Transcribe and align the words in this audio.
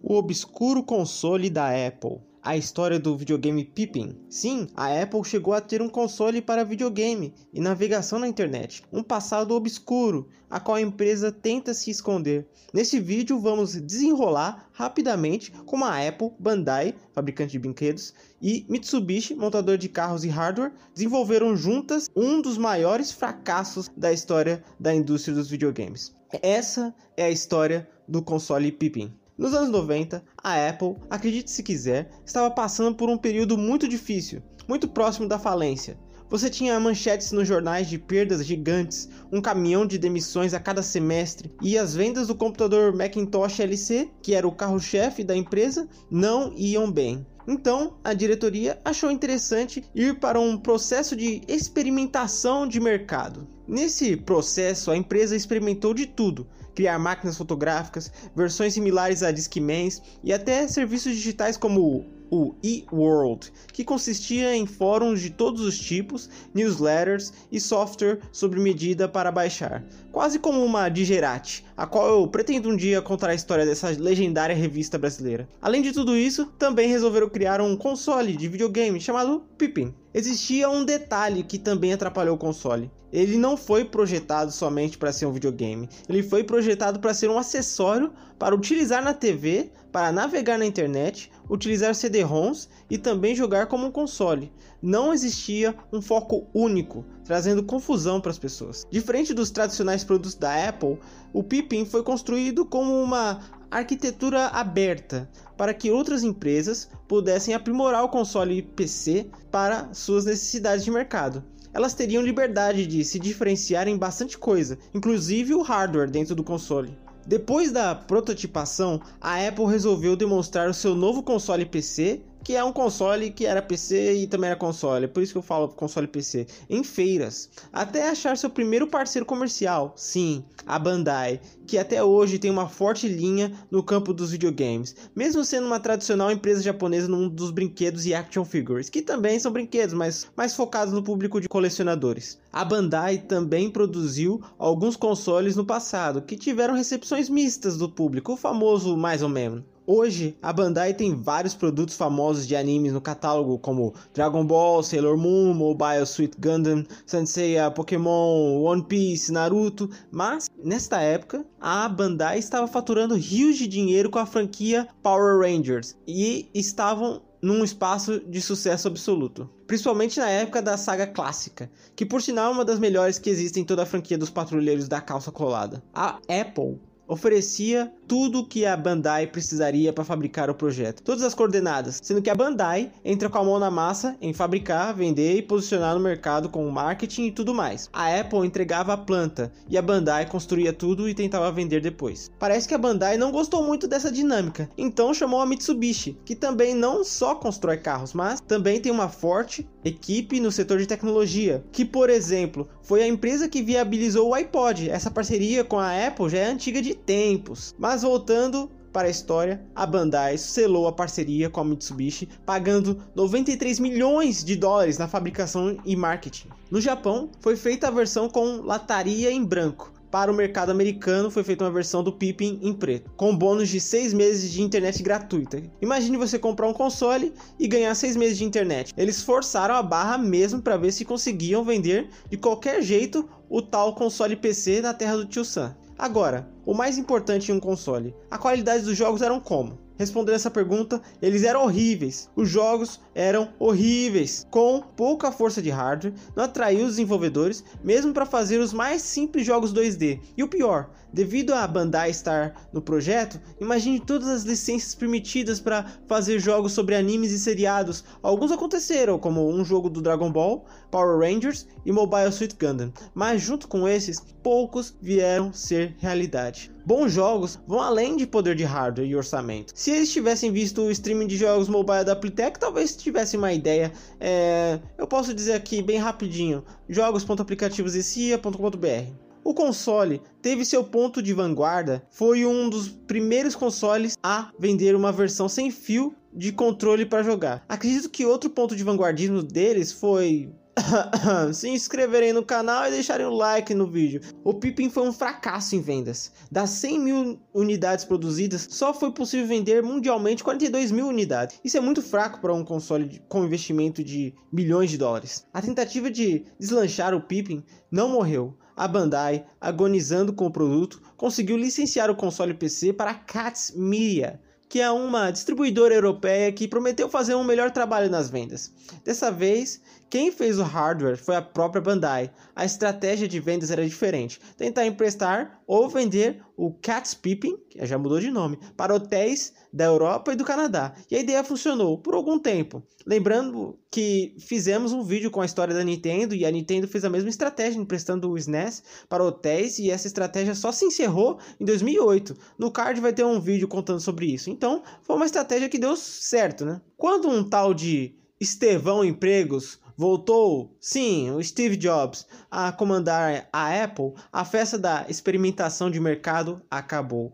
O 0.00 0.14
obscuro 0.14 0.80
console 0.84 1.50
da 1.50 1.70
Apple. 1.86 2.20
A 2.40 2.56
história 2.56 3.00
do 3.00 3.16
videogame 3.16 3.64
Pippin. 3.64 4.16
Sim, 4.30 4.68
a 4.76 5.02
Apple 5.02 5.24
chegou 5.24 5.52
a 5.52 5.60
ter 5.60 5.82
um 5.82 5.88
console 5.88 6.40
para 6.40 6.64
videogame 6.64 7.34
e 7.52 7.60
navegação 7.60 8.20
na 8.20 8.28
internet. 8.28 8.84
Um 8.92 9.02
passado 9.02 9.56
obscuro, 9.56 10.28
a 10.48 10.60
qual 10.60 10.76
a 10.76 10.80
empresa 10.80 11.32
tenta 11.32 11.74
se 11.74 11.90
esconder. 11.90 12.46
Nesse 12.72 13.00
vídeo 13.00 13.40
vamos 13.40 13.74
desenrolar 13.74 14.68
rapidamente 14.72 15.50
como 15.66 15.84
a 15.84 16.06
Apple, 16.06 16.30
Bandai, 16.38 16.94
fabricante 17.12 17.50
de 17.50 17.58
brinquedos, 17.58 18.14
e 18.40 18.64
Mitsubishi, 18.68 19.34
montador 19.34 19.76
de 19.76 19.88
carros 19.88 20.22
e 20.22 20.28
hardware, 20.28 20.72
desenvolveram 20.94 21.56
juntas 21.56 22.08
um 22.14 22.40
dos 22.40 22.56
maiores 22.56 23.10
fracassos 23.10 23.90
da 23.96 24.12
história 24.12 24.62
da 24.78 24.94
indústria 24.94 25.34
dos 25.34 25.50
videogames. 25.50 26.14
Essa 26.40 26.94
é 27.16 27.24
a 27.24 27.30
história 27.30 27.88
do 28.06 28.22
console 28.22 28.70
Pippin. 28.70 29.12
Nos 29.38 29.54
anos 29.54 29.70
90, 29.70 30.20
a 30.42 30.68
Apple, 30.68 30.96
acredite 31.08 31.52
se 31.52 31.62
quiser, 31.62 32.10
estava 32.26 32.50
passando 32.50 32.96
por 32.96 33.08
um 33.08 33.16
período 33.16 33.56
muito 33.56 33.86
difícil, 33.86 34.42
muito 34.66 34.88
próximo 34.88 35.28
da 35.28 35.38
falência. 35.38 35.96
Você 36.30 36.50
tinha 36.50 36.78
manchetes 36.78 37.32
nos 37.32 37.48
jornais 37.48 37.88
de 37.88 37.98
perdas 37.98 38.44
gigantes, 38.44 39.08
um 39.32 39.40
caminhão 39.40 39.86
de 39.86 39.96
demissões 39.96 40.52
a 40.52 40.60
cada 40.60 40.82
semestre, 40.82 41.50
e 41.62 41.78
as 41.78 41.94
vendas 41.94 42.26
do 42.26 42.34
computador 42.34 42.94
Macintosh 42.94 43.60
LC, 43.60 44.10
que 44.22 44.34
era 44.34 44.46
o 44.46 44.52
carro-chefe 44.52 45.24
da 45.24 45.34
empresa, 45.34 45.88
não 46.10 46.52
iam 46.54 46.92
bem. 46.92 47.26
Então, 47.46 47.96
a 48.04 48.12
diretoria 48.12 48.78
achou 48.84 49.10
interessante 49.10 49.82
ir 49.94 50.20
para 50.20 50.38
um 50.38 50.58
processo 50.58 51.16
de 51.16 51.40
experimentação 51.48 52.68
de 52.68 52.78
mercado. 52.78 53.48
Nesse 53.66 54.14
processo, 54.14 54.90
a 54.90 54.96
empresa 54.98 55.34
experimentou 55.34 55.94
de 55.94 56.04
tudo, 56.04 56.46
criar 56.74 56.98
máquinas 56.98 57.38
fotográficas, 57.38 58.12
versões 58.36 58.74
similares 58.74 59.22
a 59.22 59.32
Discmans 59.32 60.02
e 60.22 60.30
até 60.30 60.68
serviços 60.68 61.14
digitais 61.14 61.56
como 61.56 62.04
o 62.30 62.54
eWorld, 62.62 63.52
que 63.72 63.84
consistia 63.84 64.56
em 64.56 64.66
fóruns 64.66 65.20
de 65.20 65.30
todos 65.30 65.62
os 65.62 65.78
tipos, 65.78 66.28
newsletters 66.54 67.32
e 67.50 67.60
software 67.60 68.20
sob 68.32 68.58
medida 68.58 69.08
para 69.08 69.32
baixar, 69.32 69.84
quase 70.12 70.38
como 70.38 70.64
uma 70.64 70.88
digerate, 70.88 71.64
a 71.76 71.86
qual 71.86 72.08
eu 72.08 72.28
pretendo 72.28 72.68
um 72.68 72.76
dia 72.76 73.02
contar 73.02 73.30
a 73.30 73.34
história 73.34 73.64
dessa 73.64 73.88
legendária 73.90 74.54
revista 74.54 74.98
brasileira. 74.98 75.48
Além 75.60 75.82
de 75.82 75.92
tudo 75.92 76.16
isso, 76.16 76.46
também 76.58 76.88
resolveram 76.88 77.28
criar 77.28 77.60
um 77.60 77.76
console 77.76 78.36
de 78.36 78.48
videogame 78.48 79.00
chamado 79.00 79.42
Pippin. 79.56 79.94
Existia 80.12 80.68
um 80.68 80.84
detalhe 80.84 81.42
que 81.42 81.58
também 81.58 81.92
atrapalhou 81.92 82.34
o 82.34 82.38
console. 82.38 82.90
Ele 83.12 83.38
não 83.38 83.56
foi 83.56 83.84
projetado 83.84 84.52
somente 84.52 84.98
para 84.98 85.12
ser 85.12 85.24
um 85.24 85.32
videogame, 85.32 85.88
ele 86.08 86.22
foi 86.22 86.44
projetado 86.44 87.00
para 87.00 87.14
ser 87.14 87.30
um 87.30 87.38
acessório 87.38 88.12
para 88.38 88.54
utilizar 88.54 89.02
na 89.02 89.12
TV, 89.12 89.70
para 89.90 90.12
navegar 90.12 90.58
na 90.58 90.66
internet, 90.66 91.30
utilizar 91.48 91.94
CD-ROMs 91.94 92.68
e 92.88 92.96
também 92.96 93.34
jogar 93.34 93.66
como 93.66 93.86
um 93.86 93.90
console. 93.90 94.52
Não 94.80 95.12
existia 95.12 95.74
um 95.92 96.00
foco 96.00 96.46
único, 96.54 97.04
trazendo 97.24 97.64
confusão 97.64 98.20
para 98.20 98.30
as 98.30 98.38
pessoas. 98.38 98.86
Diferente 98.90 99.34
dos 99.34 99.50
tradicionais 99.50 100.04
produtos 100.04 100.34
da 100.34 100.68
Apple, 100.68 100.98
o 101.32 101.42
Pippin 101.42 101.84
foi 101.84 102.02
construído 102.02 102.64
como 102.64 103.02
uma 103.02 103.40
arquitetura 103.70 104.46
aberta 104.46 105.28
para 105.56 105.74
que 105.74 105.90
outras 105.90 106.22
empresas 106.22 106.88
pudessem 107.08 107.54
aprimorar 107.54 108.04
o 108.04 108.08
console 108.08 108.62
PC 108.62 109.26
para 109.50 109.92
suas 109.92 110.24
necessidades 110.24 110.84
de 110.84 110.90
mercado 110.90 111.42
elas 111.72 111.94
teriam 111.94 112.22
liberdade 112.22 112.86
de 112.86 113.04
se 113.04 113.18
diferenciar 113.18 113.86
em 113.86 113.96
bastante 113.96 114.38
coisa, 114.38 114.78
inclusive 114.94 115.54
o 115.54 115.62
hardware 115.62 116.10
dentro 116.10 116.34
do 116.34 116.42
console. 116.42 116.96
Depois 117.28 117.70
da 117.70 117.94
prototipação, 117.94 119.02
a 119.20 119.46
Apple 119.46 119.66
resolveu 119.66 120.16
demonstrar 120.16 120.70
o 120.70 120.72
seu 120.72 120.94
novo 120.94 121.22
console 121.22 121.66
PC 121.66 122.22
que 122.48 122.56
é 122.56 122.64
um 122.64 122.72
console 122.72 123.30
que 123.30 123.44
era 123.44 123.60
PC 123.60 124.22
e 124.22 124.26
também 124.26 124.48
era 124.48 124.58
console, 124.58 125.06
por 125.06 125.22
isso 125.22 125.32
que 125.32 125.38
eu 125.38 125.42
falo 125.42 125.68
console 125.68 126.06
PC, 126.06 126.46
em 126.70 126.82
feiras, 126.82 127.50
até 127.70 128.08
achar 128.08 128.38
seu 128.38 128.48
primeiro 128.48 128.86
parceiro 128.86 129.26
comercial, 129.26 129.92
sim, 129.94 130.42
a 130.66 130.78
Bandai, 130.78 131.42
que 131.66 131.76
até 131.76 132.02
hoje 132.02 132.38
tem 132.38 132.50
uma 132.50 132.66
forte 132.66 133.06
linha 133.06 133.52
no 133.70 133.82
campo 133.82 134.14
dos 134.14 134.30
videogames, 134.30 134.96
mesmo 135.14 135.44
sendo 135.44 135.66
uma 135.66 135.78
tradicional 135.78 136.30
empresa 136.30 136.62
japonesa 136.62 137.06
num 137.06 137.28
dos 137.28 137.50
brinquedos 137.50 138.06
e 138.06 138.14
action 138.14 138.46
figures, 138.46 138.88
que 138.88 139.02
também 139.02 139.38
são 139.38 139.52
brinquedos, 139.52 139.92
mas 139.92 140.26
mais 140.34 140.54
focados 140.54 140.94
no 140.94 141.02
público 141.02 141.42
de 141.42 141.50
colecionadores. 141.50 142.38
A 142.50 142.64
Bandai 142.64 143.18
também 143.18 143.68
produziu 143.68 144.40
alguns 144.58 144.96
consoles 144.96 145.54
no 145.54 145.66
passado 145.66 146.22
que 146.22 146.34
tiveram 146.34 146.72
recepções 146.72 147.28
mistas 147.28 147.76
do 147.76 147.90
público, 147.90 148.32
o 148.32 148.38
famoso 148.38 148.96
mais 148.96 149.20
ou 149.20 149.28
menos. 149.28 149.64
Hoje, 149.90 150.36
a 150.42 150.52
Bandai 150.52 150.92
tem 150.92 151.14
vários 151.14 151.54
produtos 151.54 151.96
famosos 151.96 152.46
de 152.46 152.54
animes 152.54 152.92
no 152.92 153.00
catálogo, 153.00 153.58
como 153.58 153.94
Dragon 154.12 154.44
Ball, 154.44 154.82
Sailor 154.82 155.16
Moon, 155.16 155.54
Mobile 155.54 156.04
Suit 156.04 156.36
Gundam, 156.38 156.84
Senseiya, 157.06 157.70
Pokémon, 157.70 158.60
One 158.60 158.84
Piece, 158.84 159.32
Naruto, 159.32 159.88
mas 160.10 160.50
nesta 160.62 161.00
época 161.00 161.42
a 161.58 161.88
Bandai 161.88 162.38
estava 162.38 162.68
faturando 162.68 163.14
rios 163.14 163.56
de 163.56 163.66
dinheiro 163.66 164.10
com 164.10 164.18
a 164.18 164.26
franquia 164.26 164.86
Power 165.02 165.40
Rangers 165.40 165.96
e 166.06 166.50
estavam 166.52 167.22
num 167.40 167.64
espaço 167.64 168.20
de 168.20 168.42
sucesso 168.42 168.88
absoluto. 168.88 169.48
Principalmente 169.66 170.18
na 170.18 170.28
época 170.28 170.60
da 170.60 170.76
saga 170.76 171.06
clássica, 171.06 171.70
que 171.96 172.04
por 172.04 172.20
sinal 172.20 172.50
é 172.50 172.54
uma 172.54 172.64
das 172.64 172.78
melhores 172.78 173.18
que 173.18 173.30
existem 173.30 173.62
em 173.62 173.66
toda 173.66 173.84
a 173.84 173.86
franquia 173.86 174.18
dos 174.18 174.28
patrulheiros 174.28 174.86
da 174.86 175.00
calça 175.00 175.32
colada. 175.32 175.82
A 175.94 176.18
Apple 176.28 176.78
oferecia 177.08 177.90
tudo 178.06 178.40
o 178.40 178.46
que 178.46 178.66
a 178.66 178.76
Bandai 178.76 179.26
precisaria 179.26 179.92
para 179.92 180.04
fabricar 180.04 180.50
o 180.50 180.54
projeto. 180.54 181.02
Todas 181.02 181.24
as 181.24 181.34
coordenadas, 181.34 181.98
sendo 182.02 182.22
que 182.22 182.30
a 182.30 182.34
Bandai 182.34 182.92
entra 183.04 183.28
com 183.28 183.38
a 183.38 183.44
mão 183.44 183.58
na 183.58 183.70
massa 183.70 184.16
em 184.20 184.32
fabricar, 184.32 184.94
vender 184.94 185.36
e 185.36 185.42
posicionar 185.42 185.94
no 185.94 186.00
mercado 186.00 186.48
com 186.48 186.68
marketing 186.70 187.26
e 187.26 187.32
tudo 187.32 187.54
mais. 187.54 187.88
A 187.92 188.20
Apple 188.20 188.46
entregava 188.46 188.92
a 188.92 188.96
planta 188.96 189.50
e 189.68 189.78
a 189.78 189.82
Bandai 189.82 190.26
construía 190.26 190.72
tudo 190.72 191.08
e 191.08 191.14
tentava 191.14 191.50
vender 191.50 191.80
depois. 191.80 192.30
Parece 192.38 192.68
que 192.68 192.74
a 192.74 192.78
Bandai 192.78 193.16
não 193.16 193.32
gostou 193.32 193.62
muito 193.62 193.88
dessa 193.88 194.12
dinâmica, 194.12 194.68
então 194.76 195.14
chamou 195.14 195.40
a 195.40 195.46
Mitsubishi, 195.46 196.18
que 196.24 196.34
também 196.34 196.74
não 196.74 197.02
só 197.02 197.34
constrói 197.34 197.78
carros, 197.78 198.12
mas 198.12 198.40
também 198.40 198.80
tem 198.80 198.92
uma 198.92 199.08
forte 199.08 199.66
equipe 199.84 200.40
no 200.40 200.52
setor 200.52 200.78
de 200.78 200.86
tecnologia, 200.86 201.64
que 201.72 201.84
por 201.84 202.10
exemplo, 202.10 202.68
foi 202.82 203.02
a 203.02 203.08
empresa 203.08 203.48
que 203.48 203.62
viabilizou 203.62 204.28
o 204.28 204.34
iPod. 204.34 204.90
Essa 204.90 205.10
parceria 205.10 205.64
com 205.64 205.78
a 205.78 206.06
Apple 206.06 206.28
já 206.28 206.38
é 206.38 206.46
antiga 206.46 206.82
de 206.82 206.97
tempos. 207.04 207.74
Mas 207.78 208.02
voltando 208.02 208.70
para 208.92 209.08
a 209.08 209.10
história, 209.10 209.62
a 209.74 209.86
Bandai 209.86 210.38
selou 210.38 210.86
a 210.88 210.92
parceria 210.92 211.50
com 211.50 211.60
a 211.60 211.64
Mitsubishi, 211.64 212.28
pagando 212.44 212.98
93 213.14 213.78
milhões 213.80 214.44
de 214.44 214.56
dólares 214.56 214.98
na 214.98 215.06
fabricação 215.06 215.78
e 215.84 215.94
marketing. 215.94 216.48
No 216.70 216.80
Japão, 216.80 217.30
foi 217.40 217.56
feita 217.56 217.88
a 217.88 217.90
versão 217.90 218.28
com 218.28 218.62
lataria 218.62 219.30
em 219.30 219.44
branco, 219.44 219.92
para 220.10 220.32
o 220.32 220.34
mercado 220.34 220.70
americano 220.70 221.30
foi 221.30 221.44
feita 221.44 221.64
uma 221.64 221.70
versão 221.70 222.02
do 222.02 222.10
Pippin 222.10 222.58
em 222.62 222.72
preto, 222.72 223.10
com 223.14 223.36
bônus 223.36 223.68
de 223.68 223.78
6 223.78 224.14
meses 224.14 224.50
de 224.50 224.62
internet 224.62 225.02
gratuita. 225.02 225.62
Imagine 225.82 226.16
você 226.16 226.38
comprar 226.38 226.66
um 226.66 226.72
console 226.72 227.34
e 227.58 227.68
ganhar 227.68 227.94
6 227.94 228.16
meses 228.16 228.38
de 228.38 228.44
internet. 228.44 228.94
Eles 228.96 229.22
forçaram 229.22 229.74
a 229.74 229.82
barra 229.82 230.16
mesmo 230.16 230.62
para 230.62 230.78
ver 230.78 230.92
se 230.92 231.04
conseguiam 231.04 231.62
vender 231.62 232.08
de 232.30 232.38
qualquer 232.38 232.80
jeito 232.80 233.28
o 233.50 233.60
tal 233.60 233.94
console 233.94 234.34
PC 234.34 234.80
na 234.80 234.94
terra 234.94 235.16
do 235.16 235.26
tio 235.26 235.44
Sam. 235.44 235.76
Agora, 235.98 236.48
o 236.64 236.72
mais 236.72 236.96
importante 236.96 237.50
em 237.50 237.54
um 237.56 237.58
console, 237.58 238.14
a 238.30 238.38
qualidade 238.38 238.84
dos 238.84 238.96
jogos 238.96 239.20
eram 239.20 239.40
como? 239.40 239.76
Respondendo 239.98 240.36
essa 240.36 240.50
pergunta, 240.50 241.02
eles 241.20 241.42
eram 241.42 241.64
horríveis. 241.64 242.30
Os 242.36 242.48
jogos 242.48 243.00
eram 243.14 243.48
horríveis, 243.58 244.46
com 244.48 244.80
pouca 244.80 245.32
força 245.32 245.60
de 245.60 245.70
hardware, 245.70 246.14
não 246.36 246.44
atraiu 246.44 246.84
os 246.84 246.92
desenvolvedores, 246.92 247.64
mesmo 247.82 248.12
para 248.12 248.24
fazer 248.24 248.58
os 248.58 248.72
mais 248.72 249.02
simples 249.02 249.44
jogos 249.44 249.74
2D. 249.74 250.20
E 250.36 250.42
o 250.44 250.48
pior, 250.48 250.90
devido 251.12 251.52
a 251.52 251.66
Bandai 251.66 252.10
estar 252.10 252.68
no 252.72 252.80
projeto, 252.80 253.40
imagine 253.60 253.98
todas 253.98 254.28
as 254.28 254.44
licenças 254.44 254.94
permitidas 254.94 255.58
para 255.58 255.84
fazer 256.06 256.38
jogos 256.38 256.72
sobre 256.72 256.94
animes 256.94 257.32
e 257.32 257.38
seriados. 257.38 258.04
Alguns 258.22 258.52
aconteceram, 258.52 259.18
como 259.18 259.50
um 259.50 259.64
jogo 259.64 259.90
do 259.90 260.00
Dragon 260.00 260.30
Ball, 260.30 260.64
Power 260.92 261.18
Rangers 261.18 261.66
e 261.84 261.90
Mobile 261.90 262.30
Suit 262.30 262.54
Gundam, 262.54 262.92
mas 263.12 263.42
junto 263.42 263.66
com 263.66 263.88
esses, 263.88 264.20
poucos 264.44 264.94
vieram 265.02 265.52
ser 265.52 265.96
realidade. 265.98 266.77
Bons 266.88 267.12
jogos 267.12 267.60
vão 267.66 267.82
além 267.82 268.16
de 268.16 268.26
poder 268.26 268.56
de 268.56 268.64
hardware 268.64 269.06
e 269.06 269.14
orçamento. 269.14 269.74
Se 269.74 269.90
eles 269.90 270.10
tivessem 270.10 270.50
visto 270.50 270.80
o 270.80 270.90
streaming 270.90 271.26
de 271.26 271.36
jogos 271.36 271.68
mobile 271.68 272.02
da 272.02 272.16
Playtech, 272.16 272.58
talvez 272.58 272.96
tivessem 272.96 273.36
uma 273.36 273.52
ideia. 273.52 273.92
É... 274.18 274.80
Eu 274.96 275.06
posso 275.06 275.34
dizer 275.34 275.52
aqui 275.52 275.82
bem 275.82 275.98
rapidinho: 275.98 276.64
jogos.aplicativosEcia.com.br. 276.88 279.12
O 279.44 279.52
console 279.52 280.22
teve 280.40 280.64
seu 280.64 280.82
ponto 280.82 281.20
de 281.20 281.34
vanguarda, 281.34 282.02
foi 282.10 282.46
um 282.46 282.70
dos 282.70 282.88
primeiros 282.88 283.54
consoles 283.54 284.16
a 284.22 284.50
vender 284.58 284.96
uma 284.96 285.12
versão 285.12 285.46
sem 285.46 285.70
fio 285.70 286.14
de 286.32 286.52
controle 286.52 287.04
para 287.04 287.22
jogar. 287.22 287.62
Acredito 287.68 288.08
que 288.08 288.24
outro 288.24 288.48
ponto 288.48 288.74
de 288.74 288.82
vanguardismo 288.82 289.42
deles 289.42 289.92
foi 289.92 290.50
se 291.52 291.68
inscreverem 291.68 292.32
no 292.32 292.44
canal 292.44 292.86
e 292.86 292.90
deixarem 292.90 293.26
o 293.26 293.34
like 293.34 293.74
no 293.74 293.86
vídeo. 293.86 294.20
O 294.44 294.54
Pippin 294.54 294.90
foi 294.90 295.08
um 295.08 295.12
fracasso 295.12 295.76
em 295.76 295.80
vendas. 295.80 296.32
Das 296.50 296.70
100 296.70 297.00
mil 297.00 297.40
unidades 297.52 298.04
produzidas, 298.04 298.66
só 298.70 298.92
foi 298.94 299.12
possível 299.12 299.46
vender 299.46 299.82
mundialmente 299.82 300.44
42 300.44 300.90
mil 300.90 301.08
unidades. 301.08 301.60
Isso 301.64 301.76
é 301.76 301.80
muito 301.80 302.02
fraco 302.02 302.40
para 302.40 302.54
um 302.54 302.64
console 302.64 303.20
com 303.28 303.44
investimento 303.44 304.02
de 304.02 304.34
milhões 304.52 304.90
de 304.90 304.98
dólares. 304.98 305.46
A 305.52 305.62
tentativa 305.62 306.10
de 306.10 306.44
deslanchar 306.58 307.14
o 307.14 307.20
Pippin 307.20 307.64
não 307.90 308.08
morreu. 308.08 308.56
A 308.76 308.86
Bandai, 308.86 309.44
agonizando 309.60 310.32
com 310.32 310.46
o 310.46 310.52
produto, 310.52 311.02
conseguiu 311.16 311.56
licenciar 311.56 312.10
o 312.10 312.16
console 312.16 312.54
PC 312.54 312.92
para 312.92 313.10
a 313.10 313.14
Cats 313.14 313.72
Media, 313.74 314.40
que 314.68 314.80
é 314.80 314.90
uma 314.90 315.30
distribuidora 315.30 315.94
europeia 315.94 316.52
que 316.52 316.68
prometeu 316.68 317.08
fazer 317.08 317.34
um 317.34 317.42
melhor 317.42 317.70
trabalho 317.70 318.10
nas 318.10 318.28
vendas. 318.28 318.72
Dessa 319.04 319.32
vez, 319.32 319.80
quem 320.10 320.32
fez 320.32 320.58
o 320.58 320.62
hardware 320.62 321.18
foi 321.18 321.36
a 321.36 321.42
própria 321.42 321.82
Bandai. 321.82 322.30
A 322.56 322.64
estratégia 322.64 323.28
de 323.28 323.38
vendas 323.40 323.70
era 323.70 323.84
diferente: 323.86 324.40
tentar 324.56 324.86
emprestar 324.86 325.60
ou 325.66 325.88
vender 325.88 326.42
o 326.56 326.72
Cat's 326.72 327.14
Pippin, 327.14 327.56
que 327.68 327.84
já 327.84 327.98
mudou 327.98 328.18
de 328.18 328.30
nome, 328.30 328.58
para 328.76 328.94
hotéis 328.94 329.52
da 329.72 329.84
Europa 329.84 330.32
e 330.32 330.36
do 330.36 330.44
Canadá. 330.44 330.94
E 331.10 331.16
a 331.16 331.20
ideia 331.20 331.44
funcionou 331.44 331.98
por 331.98 332.14
algum 332.14 332.38
tempo. 332.38 332.82
Lembrando 333.06 333.78
que 333.90 334.34
fizemos 334.38 334.92
um 334.92 335.02
vídeo 335.02 335.30
com 335.30 335.40
a 335.40 335.46
história 335.46 335.74
da 335.74 335.84
Nintendo 335.84 336.34
e 336.34 336.44
a 336.44 336.50
Nintendo 336.50 336.88
fez 336.88 337.04
a 337.04 337.10
mesma 337.10 337.28
estratégia 337.28 337.78
emprestando 337.78 338.30
o 338.30 338.36
SNES 338.36 338.82
para 339.08 339.22
hotéis 339.22 339.78
e 339.78 339.90
essa 339.90 340.06
estratégia 340.06 340.54
só 340.54 340.72
se 340.72 340.84
encerrou 340.84 341.38
em 341.60 341.64
2008. 341.64 342.34
No 342.58 342.70
card 342.70 343.00
vai 343.00 343.12
ter 343.12 343.24
um 343.24 343.40
vídeo 343.40 343.68
contando 343.68 344.00
sobre 344.00 344.26
isso. 344.26 344.50
Então, 344.50 344.82
foi 345.02 345.16
uma 345.16 345.26
estratégia 345.26 345.68
que 345.68 345.78
deu 345.78 345.94
certo, 345.96 346.64
né? 346.64 346.80
Quando 346.96 347.28
um 347.28 347.44
tal 347.44 347.72
de 347.72 348.14
Estevão 348.40 349.04
Empregos 349.04 349.78
voltou, 349.98 350.76
sim, 350.80 351.28
o 351.32 351.42
Steve 351.42 351.76
Jobs, 351.76 352.24
a 352.48 352.70
comandar 352.70 353.48
a 353.52 353.82
Apple, 353.82 354.12
a 354.32 354.44
festa 354.44 354.78
da 354.78 355.04
experimentação 355.08 355.90
de 355.90 355.98
mercado 355.98 356.62
acabou. 356.70 357.32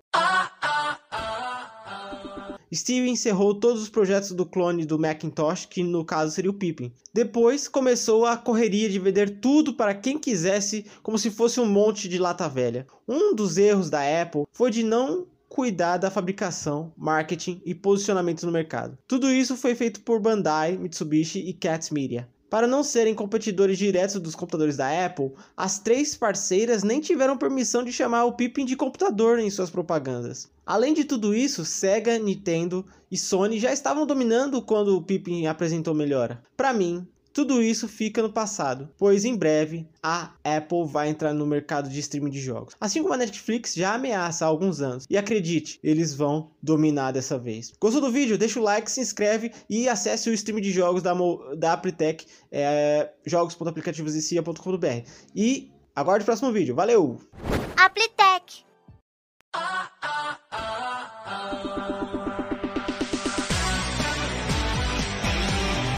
Steve 2.75 3.09
encerrou 3.09 3.55
todos 3.55 3.83
os 3.83 3.89
projetos 3.91 4.33
do 4.33 4.47
clone 4.47 4.87
do 4.87 4.99
Macintosh, 4.99 5.67
que 5.67 5.83
no 5.83 6.05
caso 6.05 6.33
seria 6.33 6.51
o 6.51 6.55
Pippin. 6.55 6.91
Depois 7.13 7.69
começou 7.69 8.25
a 8.25 8.37
correria 8.37 8.89
de 8.89 8.99
vender 8.99 9.39
tudo 9.41 9.75
para 9.75 9.95
quem 9.95 10.19
quisesse, 10.19 10.87
como 11.03 11.19
se 11.19 11.31
fosse 11.31 11.61
um 11.61 11.67
monte 11.67 12.09
de 12.09 12.19
lata 12.19 12.49
velha. 12.49 12.87
Um 13.07 13.35
dos 13.35 13.59
erros 13.59 13.91
da 13.91 14.01
Apple 14.23 14.47
foi 14.51 14.71
de 14.71 14.83
não 14.83 15.27
cuidar 15.49 15.99
da 15.99 16.11
fabricação, 16.11 16.93
marketing 16.97 17.63
e 17.65 17.77
posicionamento 17.77 18.45
no 18.45 18.51
mercado. 18.51 18.99
Tudo 19.07 19.31
isso 19.31 19.57
foi 19.57 19.77
feito 19.77 20.01
por 20.01 20.19
Bandai, 20.19 20.77
Mitsubishi 20.77 21.39
e 21.39 21.53
Cats 21.53 21.91
Media. 21.91 22.29
Para 22.55 22.69
não 22.69 22.85
serem 22.85 23.17
competidores 23.17 23.77
diretos 23.77 24.21
dos 24.21 24.37
computadores 24.37 24.77
da 24.77 25.07
Apple, 25.07 25.33
as 25.57 25.81
três 25.81 26.17
parceiras 26.17 26.85
nem 26.85 27.01
tiveram 27.01 27.37
permissão 27.37 27.83
de 27.83 27.93
chamar 27.93 28.27
o 28.27 28.35
Pippin 28.35 28.65
de 28.65 28.77
computador 28.77 29.41
em 29.41 29.51
suas 29.51 29.71
propagandas. 29.71 30.49
Além 30.65 30.95
de 30.95 31.03
tudo 31.03 31.35
isso, 31.35 31.65
Sega, 31.65 32.17
Nintendo 32.17 32.87
e 33.11 33.19
Sony 33.19 33.59
já 33.59 33.73
estavam 33.73 34.07
dominando 34.07 34.63
quando 34.63 34.97
o 34.97 35.03
Pippin 35.03 35.49
apresentou 35.49 35.95
melhora. 35.95 36.41
Para 36.57 36.73
mim, 36.73 37.05
tudo 37.35 37.61
isso 37.61 37.89
fica 37.89 38.23
no 38.23 38.33
passado, 38.33 38.89
pois 38.97 39.25
em 39.25 39.37
breve 39.37 39.89
a 40.01 40.31
Apple 40.45 40.87
vai 40.87 41.09
entrar 41.09 41.35
no 41.35 41.45
mercado 41.45 41.89
de 41.89 41.99
streaming 41.99 42.31
de 42.31 42.41
jogos. 42.41 42.77
Assim 42.81 43.03
como 43.03 43.13
a 43.13 43.17
Netflix 43.17 43.75
já 43.75 43.95
ameaça 43.95 44.45
há 44.45 44.49
alguns 44.49 44.81
anos. 44.81 45.05
E 45.11 45.19
acredite, 45.19 45.81
eles 45.83 46.15
vão 46.15 46.53
dominar 46.63 47.11
dessa 47.11 47.37
vez. 47.37 47.73
Gostou 47.81 48.01
do 48.01 48.13
vídeo? 48.13 48.39
Deixa 48.39 48.61
o 48.61 48.63
like, 48.63 48.89
se 48.89 49.01
inscreve 49.01 49.51
e 49.69 49.89
acesse 49.89 50.31
o 50.31 50.33
stream 50.33 50.61
de 50.61 50.71
jogos 50.71 51.03
da, 51.03 51.13
da 51.59 51.73
Apritec, 51.73 52.25
é, 52.53 53.11
jogos.aplicativosecia.com.br. 53.27 55.09
E 55.35 55.73
aguarde 55.95 56.23
o 56.23 56.27
próximo 56.27 56.53
vídeo. 56.53 56.77
Valeu! 56.77 57.19